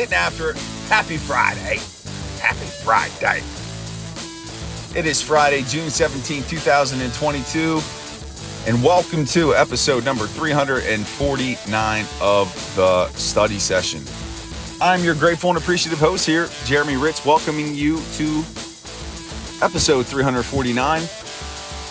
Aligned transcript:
Getting 0.00 0.14
after 0.14 0.48
it. 0.48 0.56
Happy 0.88 1.18
Friday. 1.18 1.78
Happy 2.40 2.64
Friday. 2.82 3.42
It 4.98 5.04
is 5.04 5.20
Friday, 5.20 5.60
June 5.64 5.90
17, 5.90 6.42
2022, 6.44 7.82
and 8.66 8.82
welcome 8.82 9.26
to 9.26 9.54
episode 9.54 10.02
number 10.06 10.26
349 10.26 12.06
of 12.22 12.74
the 12.76 13.08
study 13.08 13.58
session. 13.58 14.02
I'm 14.80 15.04
your 15.04 15.14
grateful 15.14 15.50
and 15.50 15.58
appreciative 15.58 15.98
host 15.98 16.24
here, 16.24 16.48
Jeremy 16.64 16.96
Ritz, 16.96 17.26
welcoming 17.26 17.74
you 17.74 18.00
to 18.14 18.42
episode 19.60 20.06
349. 20.06 21.02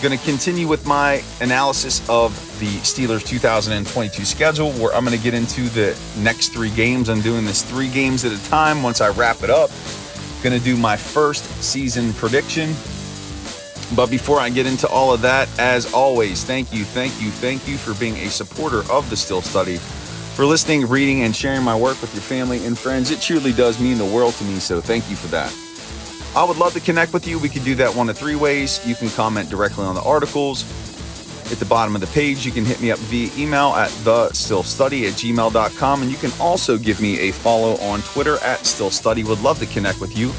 Going 0.02 0.18
to 0.18 0.26
continue 0.26 0.68
with 0.68 0.84
my 0.88 1.24
analysis 1.42 2.02
of 2.10 2.49
the 2.60 2.68
Steelers 2.80 3.26
2022 3.26 4.26
schedule, 4.26 4.72
where 4.74 4.94
I'm 4.94 5.06
going 5.06 5.18
to 5.18 5.24
get 5.24 5.34
into 5.34 5.64
the 5.70 5.98
next 6.18 6.50
three 6.50 6.70
games. 6.72 7.10
I'm 7.10 7.22
doing 7.22 7.46
this 7.46 7.64
three 7.64 7.90
games 7.90 8.26
at 8.26 8.34
a 8.34 8.50
time. 8.50 8.84
Once 8.84 9.00
I 9.02 9.10
wrap 9.10 9.44
it 9.44 9.50
up, 9.50 9.72
going 10.44 10.58
to 10.58 10.64
do 10.64 10.76
my 10.76 10.98
first 10.98 11.46
season 11.64 12.14
prediction. 12.14 12.70
But 13.96 14.12
before 14.12 14.40
I 14.40 14.50
get 14.50 14.68
into 14.68 14.88
all 14.88 15.14
of 15.14 15.22
that, 15.22 15.50
as 15.58 15.92
always, 15.94 16.44
thank 16.44 16.72
you, 16.74 16.84
thank 16.84 17.20
you, 17.22 17.32
thank 17.32 17.68
you 17.68 17.78
for 17.78 17.94
being 18.00 18.16
a 18.18 18.30
supporter 18.30 18.84
of 18.92 19.10
the 19.10 19.16
Steel 19.16 19.42
Study 19.42 19.78
for 19.78 20.46
listening, 20.46 20.86
reading, 20.88 21.24
and 21.24 21.36
sharing 21.36 21.64
my 21.64 21.76
work 21.76 22.00
with 22.02 22.14
your 22.14 22.22
family 22.22 22.66
and 22.66 22.78
friends. 22.78 23.12
It 23.12 23.22
truly 23.22 23.52
does 23.52 23.80
mean 23.80 23.98
the 23.98 24.06
world 24.06 24.36
to 24.36 24.44
me, 24.44 24.60
so 24.60 24.80
thank 24.80 25.10
you 25.10 25.16
for 25.16 25.28
that. 25.28 25.54
I 26.36 26.44
would 26.44 26.58
love 26.58 26.74
to 26.74 26.80
connect 26.80 27.12
with 27.12 27.28
you. 27.28 27.40
We 27.40 27.50
can 27.50 27.64
do 27.64 27.76
that 27.76 27.94
one 27.96 28.10
of 28.10 28.18
three 28.18 28.36
ways. 28.36 28.86
You 28.88 28.96
can 28.96 29.10
comment 29.10 29.50
directly 29.50 29.84
on 29.84 29.96
the 29.96 30.02
articles. 30.02 30.64
At 31.52 31.58
the 31.58 31.66
bottom 31.66 31.96
of 31.96 32.02
the 32.02 32.08
page, 32.08 32.46
you 32.46 32.52
can 32.52 32.64
hit 32.64 32.80
me 32.80 32.92
up 32.92 33.00
via 33.00 33.32
email 33.36 33.70
at 33.70 33.90
thesteelstudy 33.90 35.08
at 35.08 35.14
gmail.com. 35.16 36.02
And 36.04 36.12
you 36.12 36.18
can 36.18 36.32
also 36.40 36.78
give 36.78 37.02
me 37.02 37.20
a 37.30 37.32
follow 37.32 37.76
on 37.78 38.02
Twitter 38.02 38.36
at 38.36 38.60
steelstudy. 38.60 39.26
Would 39.26 39.42
love 39.42 39.60
to 39.60 39.66
connect 39.66 40.00
with 40.00 40.16
you. 40.18 40.32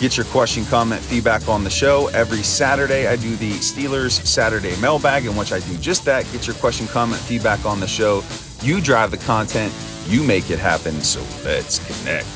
Get 0.00 0.16
your 0.16 0.26
question, 0.26 0.64
comment, 0.64 1.00
feedback 1.00 1.48
on 1.48 1.62
the 1.62 1.70
show. 1.70 2.08
Every 2.08 2.42
Saturday, 2.42 3.06
I 3.06 3.14
do 3.14 3.36
the 3.36 3.52
Steelers 3.52 4.26
Saturday 4.26 4.74
mailbag, 4.80 5.24
in 5.24 5.36
which 5.36 5.52
I 5.52 5.60
do 5.60 5.76
just 5.76 6.04
that. 6.04 6.30
Get 6.32 6.48
your 6.48 6.56
question, 6.56 6.88
comment, 6.88 7.20
feedback 7.22 7.64
on 7.64 7.78
the 7.78 7.86
show. 7.86 8.24
You 8.60 8.80
drive 8.80 9.12
the 9.12 9.18
content, 9.18 9.72
you 10.08 10.24
make 10.24 10.50
it 10.50 10.58
happen. 10.58 11.00
So 11.02 11.20
let's 11.44 11.78
connect. 11.86 12.26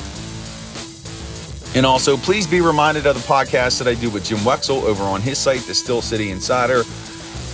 And 1.75 1.85
also, 1.85 2.17
please 2.17 2.47
be 2.47 2.61
reminded 2.61 3.05
of 3.05 3.15
the 3.15 3.27
podcast 3.27 3.77
that 3.79 3.87
I 3.87 3.93
do 3.93 4.09
with 4.09 4.25
Jim 4.25 4.39
Wexell 4.39 4.81
over 4.83 5.03
on 5.03 5.21
his 5.21 5.37
site, 5.37 5.61
The 5.61 5.75
Steel 5.75 6.01
City 6.01 6.31
Insider. 6.31 6.83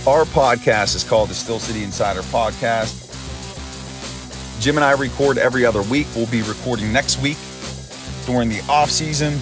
Our 0.06 0.24
podcast 0.24 0.94
is 0.94 1.02
called 1.02 1.30
The 1.30 1.34
Steel 1.34 1.58
City 1.58 1.82
Insider 1.82 2.20
Podcast. 2.22 3.02
Jim 4.60 4.76
and 4.76 4.84
I 4.84 4.92
record 4.92 5.36
every 5.36 5.66
other 5.66 5.82
week. 5.82 6.06
We'll 6.14 6.28
be 6.28 6.42
recording 6.42 6.92
next 6.92 7.20
week 7.20 7.36
during 8.24 8.48
the 8.48 8.60
off 8.68 8.88
season. 8.88 9.40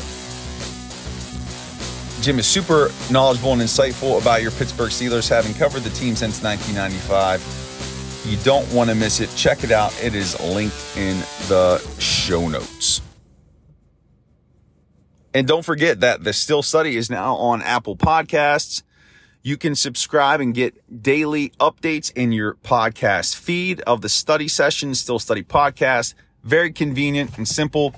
Jim 2.22 2.38
is 2.38 2.46
super 2.46 2.90
knowledgeable 3.12 3.52
and 3.52 3.60
insightful 3.60 4.18
about 4.18 4.40
your 4.40 4.52
Pittsburgh 4.52 4.88
Steelers, 4.88 5.28
having 5.28 5.52
covered 5.52 5.82
the 5.82 5.90
team 5.90 6.16
since 6.16 6.42
1995. 6.42 8.24
You 8.26 8.38
don't 8.38 8.66
want 8.72 8.88
to 8.88 8.96
miss 8.96 9.20
it. 9.20 9.28
Check 9.36 9.64
it 9.64 9.70
out. 9.70 9.94
It 10.02 10.14
is 10.14 10.40
linked 10.40 10.96
in 10.96 11.18
the 11.48 11.78
show 11.98 12.48
notes. 12.48 13.02
And 15.34 15.46
don't 15.46 15.62
forget 15.62 16.00
that 16.00 16.24
the 16.24 16.32
Steel 16.32 16.62
Study 16.62 16.96
is 16.96 17.10
now 17.10 17.34
on 17.34 17.60
Apple 17.60 17.96
Podcasts. 17.96 18.82
You 19.46 19.58
can 19.58 19.74
subscribe 19.74 20.40
and 20.40 20.54
get 20.54 21.02
daily 21.02 21.50
updates 21.60 22.10
in 22.16 22.32
your 22.32 22.54
podcast 22.54 23.36
feed 23.36 23.82
of 23.82 24.00
the 24.00 24.08
study 24.08 24.48
session, 24.48 24.94
Steel 24.94 25.18
Study 25.18 25.42
Podcast. 25.42 26.14
Very 26.42 26.72
convenient 26.72 27.36
and 27.36 27.46
simple. 27.46 27.94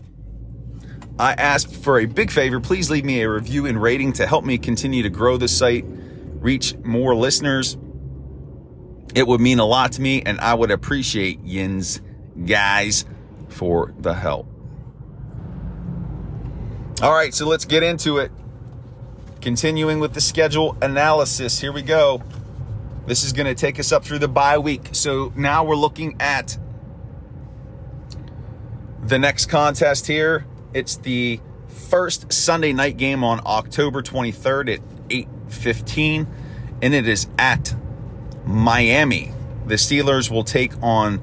I 1.20 1.34
ask 1.34 1.70
for 1.70 2.00
a 2.00 2.06
big 2.06 2.32
favor. 2.32 2.58
Please 2.58 2.90
leave 2.90 3.04
me 3.04 3.22
a 3.22 3.30
review 3.30 3.66
and 3.66 3.80
rating 3.80 4.12
to 4.14 4.26
help 4.26 4.44
me 4.44 4.58
continue 4.58 5.04
to 5.04 5.08
grow 5.08 5.36
the 5.36 5.46
site, 5.46 5.84
reach 5.86 6.74
more 6.78 7.14
listeners. 7.14 7.76
It 9.14 9.28
would 9.28 9.40
mean 9.40 9.60
a 9.60 9.66
lot 9.66 9.92
to 9.92 10.02
me, 10.02 10.22
and 10.22 10.40
I 10.40 10.54
would 10.54 10.72
appreciate 10.72 11.38
yins, 11.44 12.00
guys, 12.44 13.04
for 13.50 13.94
the 14.00 14.14
help. 14.14 14.48
All 17.00 17.14
right, 17.14 17.32
so 17.32 17.46
let's 17.46 17.66
get 17.66 17.84
into 17.84 18.18
it. 18.18 18.32
Continuing 19.46 20.00
with 20.00 20.12
the 20.12 20.20
schedule 20.20 20.76
analysis. 20.82 21.60
Here 21.60 21.70
we 21.70 21.82
go. 21.82 22.20
This 23.06 23.22
is 23.22 23.32
going 23.32 23.46
to 23.46 23.54
take 23.54 23.78
us 23.78 23.92
up 23.92 24.04
through 24.04 24.18
the 24.18 24.26
bye 24.26 24.58
week. 24.58 24.88
So 24.90 25.32
now 25.36 25.62
we're 25.62 25.76
looking 25.76 26.16
at 26.18 26.58
the 29.04 29.20
next 29.20 29.46
contest 29.46 30.08
here. 30.08 30.44
It's 30.74 30.96
the 30.96 31.38
first 31.68 32.32
Sunday 32.32 32.72
night 32.72 32.96
game 32.96 33.22
on 33.22 33.40
October 33.46 34.02
23rd 34.02 34.74
at 34.74 34.80
8:15 35.10 36.26
and 36.82 36.92
it 36.92 37.06
is 37.06 37.28
at 37.38 37.76
Miami. 38.44 39.32
The 39.64 39.76
Steelers 39.76 40.28
will 40.28 40.42
take 40.42 40.72
on 40.82 41.20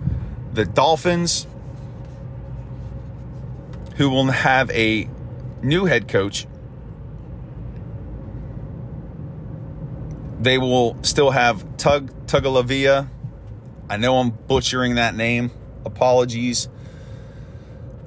the 0.53 0.63
Dolphins, 0.63 1.45
who 3.97 4.09
will 4.09 4.28
have 4.28 4.72
a 4.72 5.09
new 5.62 5.83
head 5.83 6.07
coach. 6.07 6.47
They 10.43 10.57
will 10.57 11.01
still 11.03 11.31
have 11.31 11.77
Tug 11.77 12.11
Tugalavia. 12.27 13.07
I 13.89 13.95
know 13.95 14.17
I'm 14.17 14.31
butchering 14.31 14.95
that 14.95 15.15
name. 15.15 15.51
Apologies. 15.85 16.67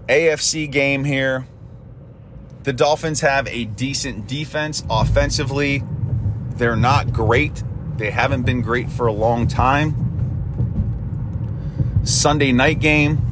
AFC 0.06 0.70
game 0.70 1.04
here. 1.04 1.46
The 2.64 2.74
Dolphins 2.74 3.22
have 3.22 3.48
a 3.48 3.64
decent 3.64 4.26
defense 4.26 4.84
offensively. 4.90 5.82
They're 6.50 6.76
not 6.76 7.10
great. 7.10 7.62
They 7.96 8.10
haven't 8.10 8.42
been 8.42 8.60
great 8.60 8.90
for 8.90 9.06
a 9.06 9.12
long 9.12 9.46
time. 9.46 9.94
Sunday 12.04 12.52
night 12.52 12.80
game. 12.80 13.22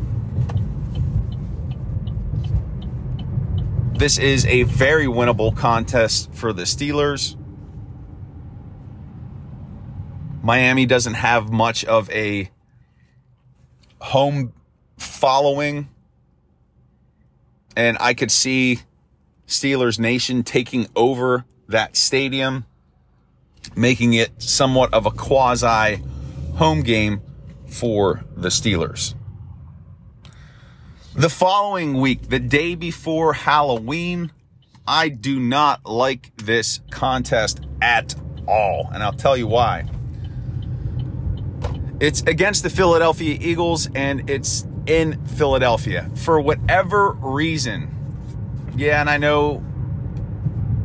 This 3.98 4.16
is 4.16 4.47
a 4.47 4.62
very 4.62 5.04
winnable 5.04 5.54
contest 5.54 6.32
for 6.32 6.54
the 6.54 6.62
Steelers. 6.62 7.37
Miami 10.44 10.87
doesn't 10.87 11.15
have 11.15 11.50
much 11.50 11.84
of 11.87 12.10
a 12.10 12.50
home 13.99 14.53
following. 14.99 15.88
And 17.76 17.96
I 17.99 18.14
could 18.14 18.31
see 18.31 18.81
Steelers 19.49 19.99
Nation 19.99 20.44
taking 20.44 20.87
over 20.94 21.44
that 21.69 21.96
stadium 21.96 22.67
making 23.75 24.12
it 24.12 24.31
somewhat 24.43 24.93
of 24.93 25.06
a 25.06 25.11
quasi 25.11 26.02
home 26.56 26.82
game 26.82 27.23
for 27.67 28.25
the 28.37 28.49
Steelers. 28.49 29.14
The 31.14 31.31
following 31.31 31.94
week, 31.94 32.29
the 32.29 32.38
day 32.38 32.75
before 32.75 33.32
Halloween, 33.32 34.32
I 34.87 35.08
do 35.08 35.41
not 35.41 35.87
like 35.87 36.37
this 36.37 36.81
contest 36.91 37.61
at 37.81 38.14
all. 38.46 38.91
And 38.93 39.02
I'll 39.02 39.12
tell 39.12 39.37
you 39.37 39.46
why. 39.46 39.88
It's 42.00 42.23
against 42.23 42.62
the 42.62 42.70
Philadelphia 42.70 43.38
Eagles 43.41 43.88
and 43.94 44.29
it's 44.29 44.67
in 44.87 45.25
Philadelphia. 45.26 46.11
For 46.17 46.41
whatever 46.41 47.12
reason, 47.12 47.91
yeah, 48.76 49.00
and 49.00 49.08
I 49.08 49.17
know 49.17 49.64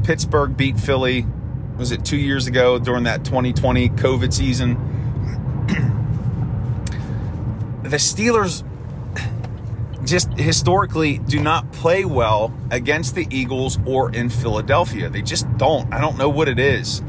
Pittsburgh 0.04 0.56
beat 0.56 0.80
Philly 0.80 1.26
was 1.80 1.94
it 1.94 2.04
two 2.04 2.18
years 2.18 2.46
ago 2.46 2.78
during 2.78 3.06
that 3.06 3.24
2020 3.24 3.90
COVID 3.92 4.34
season? 4.34 4.76
the 7.84 7.96
Steelers 7.96 8.66
just 10.06 10.30
historically 10.34 11.20
do 11.20 11.40
not 11.40 11.72
play 11.72 12.04
well 12.04 12.54
against 12.70 13.16
the 13.16 13.26
Eagles 13.30 13.80
or 13.86 14.12
in 14.12 14.30
Philadelphia. 14.30 15.10
They 15.10 15.22
just 15.22 15.48
don't. 15.58 15.92
I 15.94 16.02
don't 16.02 16.18
know 16.18 16.28
what 16.28 16.50
it 16.50 16.60
is. 16.60 17.02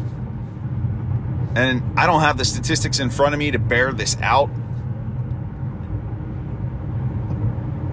And 1.54 1.98
I 1.98 2.06
don't 2.06 2.20
have 2.20 2.38
the 2.38 2.44
statistics 2.44 3.00
in 3.00 3.10
front 3.10 3.34
of 3.34 3.38
me 3.38 3.50
to 3.50 3.58
bear 3.58 3.92
this 3.92 4.16
out. 4.20 4.48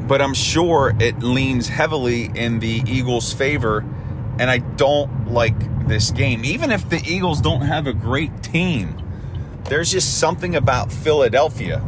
But 0.07 0.21
I'm 0.21 0.33
sure 0.33 0.95
it 0.99 1.19
leans 1.19 1.67
heavily 1.67 2.31
in 2.33 2.59
the 2.59 2.83
Eagles' 2.85 3.33
favor. 3.33 3.83
And 4.39 4.49
I 4.51 4.59
don't 4.59 5.31
like 5.31 5.87
this 5.87 6.11
game. 6.11 6.45
Even 6.45 6.71
if 6.71 6.87
the 6.89 7.01
Eagles 7.05 7.41
don't 7.41 7.61
have 7.61 7.87
a 7.87 7.93
great 7.93 8.43
team, 8.43 8.95
there's 9.65 9.91
just 9.91 10.19
something 10.19 10.55
about 10.55 10.91
Philadelphia 10.91 11.83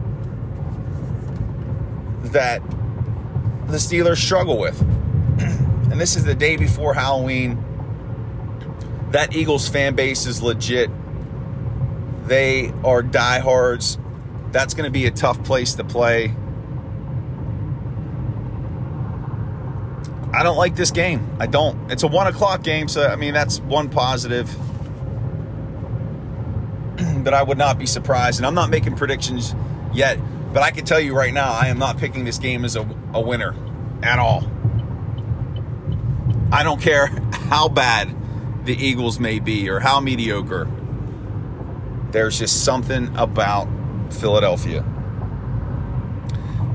that 2.24 2.62
the 3.68 3.78
Steelers 3.78 4.18
struggle 4.18 4.58
with. 4.58 4.82
and 5.40 6.00
this 6.00 6.16
is 6.16 6.24
the 6.24 6.36
day 6.36 6.58
before 6.58 6.94
Halloween. 6.94 7.64
That 9.12 9.36
Eagles 9.36 9.68
fan 9.68 9.96
base 9.96 10.26
is 10.26 10.42
legit. 10.42 10.90
They 12.30 12.72
are 12.84 13.02
diehards. 13.02 13.98
That's 14.52 14.76
going 14.76 14.86
to 14.86 14.92
be 14.92 15.08
a 15.08 15.12
tough 15.12 15.44
place 15.44 15.74
to 15.74 15.84
play. 15.84 16.36
I 20.32 20.44
don't 20.44 20.58
like 20.58 20.76
this 20.76 20.92
game. 20.92 21.28
I 21.40 21.48
don't. 21.48 21.92
It's 21.92 22.04
a 22.04 22.08
one 22.08 22.28
o'clock 22.28 22.62
game, 22.62 22.88
so 22.88 23.08
I 23.08 23.16
mean 23.16 23.34
that's 23.34 23.60
one 23.62 23.90
positive. 23.90 24.48
but 27.24 27.34
I 27.34 27.42
would 27.42 27.58
not 27.58 27.80
be 27.80 27.88
surprised, 27.88 28.38
and 28.38 28.46
I'm 28.46 28.54
not 28.54 28.70
making 28.70 28.96
predictions 28.96 29.56
yet. 29.92 30.20
But 30.54 30.62
I 30.62 30.70
can 30.70 30.86
tell 30.86 31.00
you 31.00 31.16
right 31.16 31.34
now, 31.34 31.52
I 31.52 31.70
am 31.70 31.80
not 31.80 31.98
picking 31.98 32.26
this 32.26 32.38
game 32.38 32.64
as 32.64 32.76
a, 32.76 32.88
a 33.12 33.22
winner 33.22 33.56
at 34.04 34.20
all. 34.20 34.44
I 36.52 36.62
don't 36.62 36.80
care 36.80 37.08
how 37.50 37.70
bad 37.70 38.16
the 38.66 38.76
Eagles 38.76 39.20
may 39.20 39.40
be 39.40 39.68
or 39.68 39.80
how 39.80 40.00
mediocre. 40.00 40.68
There's 42.12 42.40
just 42.40 42.64
something 42.64 43.16
about 43.16 43.68
Philadelphia. 44.12 44.84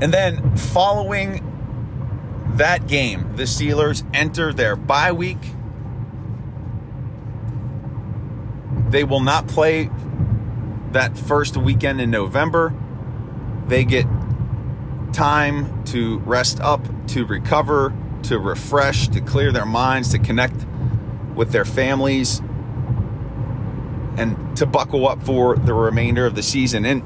And 0.01 0.13
then 0.13 0.55
following 0.57 1.51
that 2.55 2.87
game, 2.87 3.35
the 3.35 3.43
Steelers 3.43 4.05
enter 4.13 4.53
their 4.53 4.75
bye 4.75 5.11
week. 5.11 5.39
They 8.89 9.03
will 9.03 9.21
not 9.21 9.47
play 9.47 9.89
that 10.91 11.17
first 11.17 11.57
weekend 11.57 11.99
in 11.99 12.11
November. 12.11 12.73
They 13.67 13.83
get 13.83 14.05
time 15.11 15.83
to 15.85 16.19
rest 16.19 16.59
up, 16.61 16.81
to 17.07 17.25
recover, 17.25 17.93
to 18.23 18.39
refresh, 18.39 19.07
to 19.09 19.21
clear 19.21 19.51
their 19.51 19.65
minds, 19.65 20.09
to 20.09 20.19
connect 20.19 20.65
with 21.35 21.51
their 21.51 21.65
families, 21.65 22.41
and 24.17 24.55
to 24.57 24.65
buckle 24.65 25.07
up 25.07 25.21
for 25.23 25.55
the 25.57 25.73
remainder 25.73 26.25
of 26.25 26.35
the 26.35 26.43
season. 26.43 26.85
And 26.85 27.03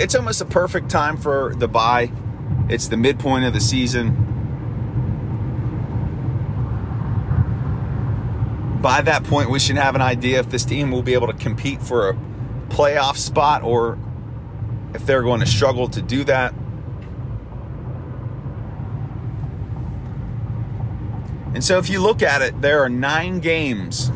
it's 0.00 0.14
almost 0.14 0.40
a 0.40 0.44
perfect 0.44 0.90
time 0.90 1.16
for 1.16 1.54
the 1.54 1.68
bye. 1.68 2.10
It's 2.68 2.88
the 2.88 2.96
midpoint 2.96 3.44
of 3.44 3.52
the 3.52 3.60
season. 3.60 4.26
By 8.80 9.02
that 9.02 9.24
point, 9.24 9.50
we 9.50 9.58
should 9.58 9.76
have 9.76 9.94
an 9.94 10.00
idea 10.00 10.40
if 10.40 10.48
this 10.48 10.64
team 10.64 10.90
will 10.90 11.02
be 11.02 11.12
able 11.12 11.26
to 11.26 11.34
compete 11.34 11.82
for 11.82 12.10
a 12.10 12.14
playoff 12.68 13.16
spot 13.16 13.62
or 13.62 13.98
if 14.94 15.04
they're 15.04 15.22
going 15.22 15.40
to 15.40 15.46
struggle 15.46 15.88
to 15.88 16.00
do 16.00 16.24
that. 16.24 16.54
And 21.52 21.64
so, 21.64 21.78
if 21.78 21.90
you 21.90 22.00
look 22.00 22.22
at 22.22 22.40
it, 22.42 22.62
there 22.62 22.80
are 22.82 22.88
nine 22.88 23.40
games 23.40 24.10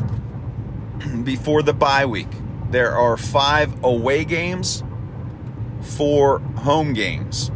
before 1.23 1.61
the 1.61 1.73
bye 1.73 2.05
week. 2.05 2.29
There 2.71 2.95
are 2.95 3.17
five 3.17 3.83
away 3.83 4.25
games, 4.25 4.83
four 5.81 6.39
home 6.39 6.93
games. 6.93 7.51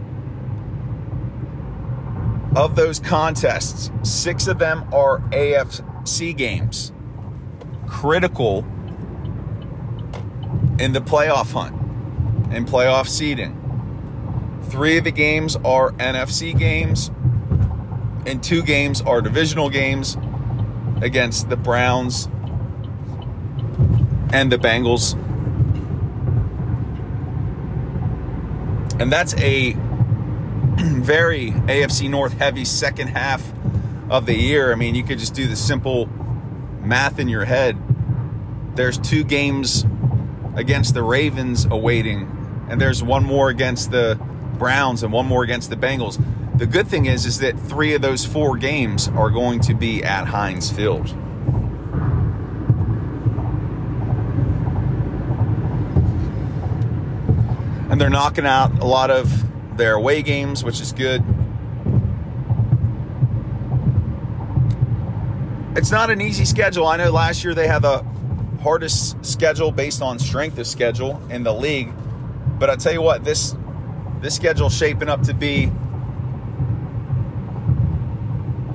Of 2.55 2.75
those 2.75 2.99
contests, 2.99 3.91
six 4.03 4.47
of 4.47 4.59
them 4.59 4.91
are 4.93 5.19
AFC 5.29 6.35
games, 6.35 6.91
critical 7.87 8.65
in 10.79 10.93
the 10.93 11.01
playoff 11.01 11.51
hunt 11.51 11.75
and 12.51 12.67
playoff 12.67 13.07
seeding. 13.07 13.55
Three 14.63 14.97
of 14.97 15.03
the 15.03 15.11
games 15.11 15.55
are 15.57 15.91
NFC 15.93 16.57
games, 16.57 17.11
and 18.25 18.41
two 18.41 18.63
games 18.63 19.01
are 19.01 19.21
divisional 19.21 19.69
games 19.69 20.17
against 21.01 21.49
the 21.49 21.57
Browns 21.57 22.29
and 24.31 24.51
the 24.51 24.57
Bengals. 24.57 25.13
And 28.99 29.11
that's 29.11 29.33
a 29.35 29.73
very 30.77 31.51
AFC 31.51 32.09
North 32.09 32.33
heavy 32.33 32.65
second 32.65 33.07
half 33.07 33.53
of 34.09 34.25
the 34.25 34.35
year. 34.35 34.71
I 34.71 34.75
mean, 34.75 34.95
you 34.95 35.03
could 35.03 35.19
just 35.19 35.33
do 35.33 35.47
the 35.47 35.55
simple 35.55 36.07
math 36.81 37.19
in 37.19 37.29
your 37.29 37.45
head. 37.45 37.77
There's 38.75 38.97
two 38.97 39.23
games 39.23 39.85
against 40.55 40.93
the 40.93 41.03
Ravens 41.03 41.65
awaiting, 41.65 42.67
and 42.69 42.79
there's 42.79 43.01
one 43.01 43.23
more 43.23 43.49
against 43.49 43.91
the 43.91 44.19
Browns 44.57 45.03
and 45.03 45.13
one 45.13 45.25
more 45.25 45.43
against 45.43 45.69
the 45.69 45.75
Bengals. 45.75 46.21
The 46.57 46.67
good 46.67 46.87
thing 46.87 47.05
is, 47.05 47.25
is 47.25 47.39
that 47.39 47.57
three 47.57 47.93
of 47.93 48.01
those 48.01 48.25
four 48.25 48.57
games 48.57 49.07
are 49.09 49.29
going 49.29 49.61
to 49.61 49.73
be 49.73 50.03
at 50.03 50.27
Heinz 50.27 50.69
Field. 50.69 51.15
They're 57.99 58.09
knocking 58.09 58.45
out 58.45 58.79
a 58.79 58.85
lot 58.85 59.11
of 59.11 59.77
their 59.77 59.95
away 59.95 60.21
games, 60.21 60.63
which 60.63 60.79
is 60.79 60.93
good. 60.93 61.21
It's 65.75 65.91
not 65.91 66.09
an 66.09 66.21
easy 66.21 66.45
schedule. 66.45 66.87
I 66.87 66.95
know 66.95 67.11
last 67.11 67.43
year 67.43 67.53
they 67.53 67.67
had 67.67 67.81
the 67.81 68.05
hardest 68.63 69.25
schedule 69.25 69.73
based 69.73 70.01
on 70.01 70.17
strength 70.17 70.57
of 70.59 70.65
schedule 70.65 71.21
in 71.29 71.43
the 71.43 71.53
league. 71.53 71.91
But 72.57 72.69
I 72.69 72.77
tell 72.77 72.93
you 72.93 73.01
what, 73.01 73.25
this 73.25 73.53
this 74.21 74.33
schedule's 74.33 74.73
shaping 74.73 75.09
up 75.09 75.23
to 75.23 75.33
be 75.33 75.69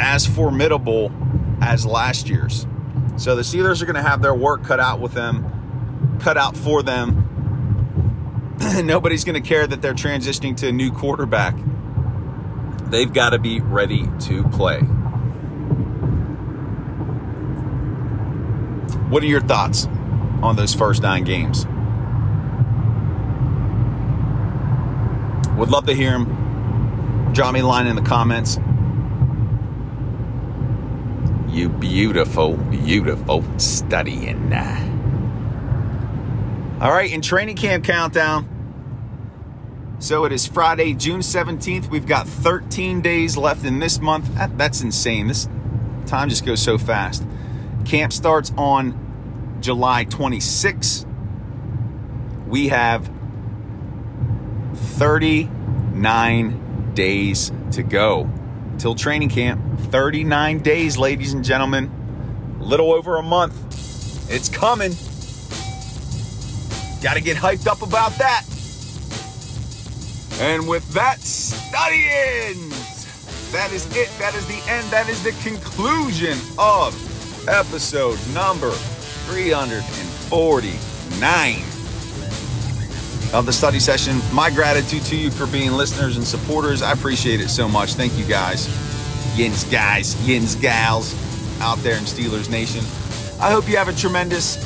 as 0.01 0.27
formidable 0.27 1.11
as 1.63 1.87
last 1.87 2.29
year's. 2.29 2.67
So 3.17 3.35
the 3.37 3.43
Steelers 3.43 3.81
are 3.81 3.87
going 3.87 3.97
to 3.97 4.03
have 4.03 4.21
their 4.21 4.35
work 4.35 4.65
cut 4.65 4.81
out 4.81 5.01
with 5.01 5.13
them, 5.13 6.19
cut 6.21 6.37
out 6.37 6.55
for 6.55 6.83
them. 6.83 7.31
Nobody's 8.85 9.25
going 9.25 9.41
to 9.41 9.47
care 9.47 9.67
that 9.67 9.83
they're 9.83 9.95
transitioning 9.95 10.57
to 10.59 10.69
a 10.69 10.73
new 10.73 10.93
quarterback. 10.93 11.57
They've 12.91 13.13
got 13.13 13.31
to 13.31 13.39
be 13.39 13.61
ready 13.61 14.09
to 14.21 14.45
play. 14.45 14.81
What 19.11 19.23
are 19.23 19.27
your 19.27 19.41
thoughts 19.41 19.87
on 20.43 20.57
those 20.57 20.75
first 20.75 21.03
nine 21.03 21.25
games? 21.25 21.67
Would 25.57 25.71
love 25.71 25.87
to 25.87 25.95
hear 25.95 26.11
them. 26.13 27.33
Drop 27.33 27.55
me 27.55 27.61
a 27.61 27.67
line 27.67 27.87
in 27.87 27.97
the 27.97 28.03
comments. 28.03 28.59
You 31.49 31.69
beautiful, 31.69 32.57
beautiful 32.57 33.45
Studians. 33.59 34.84
All 36.85 36.93
right, 36.93 37.11
in 37.11 37.23
training 37.23 37.57
camp 37.57 37.83
countdown. 37.83 38.47
So 40.01 40.27
it 40.27 40.33
is 40.33 40.47
Friday, 40.47 40.93
June 40.93 41.21
17th. 41.21 41.89
We've 41.89 42.07
got 42.07 42.29
13 42.29 43.01
days 43.01 43.39
left 43.39 43.65
in 43.65 43.79
this 43.79 44.03
month. 44.03 44.29
That's 44.59 44.83
insane. 44.83 45.29
This 45.29 45.49
time 46.05 46.29
just 46.29 46.45
goes 46.45 46.61
so 46.61 46.77
fast. 46.77 47.25
Camp 47.87 48.13
starts 48.13 48.53
on 48.59 49.57
July 49.63 50.05
26th. 50.05 51.07
We 52.47 52.69
have 52.69 53.11
39 54.75 56.93
days 56.93 57.51
to 57.73 57.83
go 57.83 58.31
till 58.77 58.95
training 58.95 59.31
camp. 59.31 59.81
39 59.91 60.59
days, 60.59 60.99
ladies 60.99 61.33
and 61.33 61.43
gentlemen. 61.43 61.91
A 62.61 62.63
little 62.63 62.93
over 62.93 63.17
a 63.17 63.23
month. 63.23 64.31
It's 64.31 64.51
coming. 64.51 64.93
Got 67.05 67.15
to 67.15 67.21
get 67.21 67.37
hyped 67.37 67.67
up 67.67 67.83
about 67.83 68.13
that. 68.13 68.45
And 70.41 70.67
with 70.67 70.89
that, 70.95 71.21
studying. 71.21 72.71
That 73.53 73.71
is 73.75 73.85
it. 73.95 74.09
That 74.19 74.35
is 74.35 74.47
the 74.47 74.63
end. 74.71 74.91
That 74.91 75.11
is 75.11 75.23
the 75.23 75.33
conclusion 75.43 76.39
of 76.57 76.97
episode 77.47 78.19
number 78.33 78.71
349 78.71 81.57
of 83.35 83.45
the 83.45 83.53
study 83.53 83.81
session. 83.81 84.19
My 84.33 84.49
gratitude 84.49 85.03
to 85.03 85.15
you 85.15 85.31
for 85.31 85.47
being 85.47 85.73
listeners 85.73 86.17
and 86.17 86.27
supporters. 86.27 86.81
I 86.81 86.93
appreciate 86.93 87.43
it 87.43 87.51
so 87.51 87.69
much. 87.69 87.97
Thank 87.97 88.17
you 88.17 88.25
guys. 88.25 88.67
Yins 89.37 89.65
guys, 89.65 90.17
Yins 90.27 90.55
gals 90.55 91.15
out 91.61 91.77
there 91.81 91.99
in 91.99 92.05
Steelers 92.05 92.49
Nation. 92.49 92.83
I 93.39 93.53
hope 93.53 93.69
you 93.69 93.77
have 93.77 93.89
a 93.89 93.93
tremendous 93.93 94.57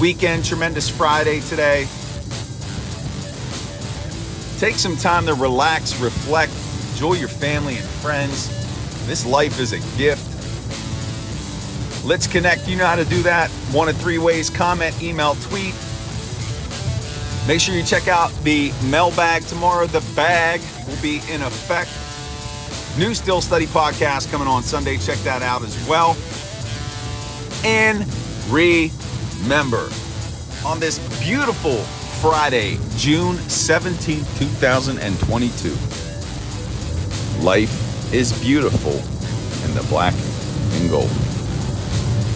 weekend, 0.00 0.44
tremendous 0.44 0.88
Friday 0.88 1.40
today. 1.40 1.86
Take 4.58 4.76
some 4.76 4.96
time 4.96 5.26
to 5.26 5.34
relax, 5.34 6.00
reflect, 6.00 6.52
enjoy 6.92 7.14
your 7.14 7.28
family 7.28 7.76
and 7.76 7.84
friends. 7.84 8.48
This 9.06 9.26
life 9.26 9.60
is 9.60 9.72
a 9.72 9.98
gift. 9.98 10.30
Let's 12.04 12.26
connect. 12.26 12.68
You 12.68 12.76
know 12.76 12.86
how 12.86 12.96
to 12.96 13.04
do 13.04 13.22
that. 13.22 13.50
One 13.72 13.88
of 13.88 13.96
three 13.96 14.18
ways 14.18 14.50
comment, 14.50 15.02
email, 15.02 15.34
tweet. 15.36 15.74
Make 17.46 17.60
sure 17.60 17.74
you 17.74 17.82
check 17.82 18.08
out 18.08 18.32
the 18.42 18.72
mailbag 18.84 19.42
tomorrow. 19.44 19.86
The 19.86 20.04
bag 20.14 20.60
will 20.86 21.00
be 21.02 21.16
in 21.30 21.42
effect. 21.42 21.90
New 22.98 23.14
Steel 23.14 23.40
Study 23.40 23.66
podcast 23.66 24.30
coming 24.30 24.48
on 24.48 24.62
Sunday. 24.62 24.96
Check 24.98 25.18
that 25.18 25.42
out 25.42 25.62
as 25.62 25.76
well. 25.88 26.16
And 27.64 28.06
remember, 29.44 29.90
on 30.64 30.80
this 30.80 30.98
beautiful 31.22 31.76
Friday, 32.22 32.78
June 32.96 33.36
17, 33.50 34.24
2022, 34.38 35.68
life 37.44 38.14
is 38.14 38.32
beautiful 38.42 38.94
in 39.68 39.74
the 39.74 39.86
black 39.90 40.14
and 40.80 40.88
gold. 40.88 41.10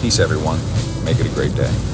Peace, 0.01 0.19
everyone. 0.19 0.59
Make 1.03 1.19
it 1.19 1.25
a 1.25 1.33
great 1.33 1.55
day. 1.55 1.88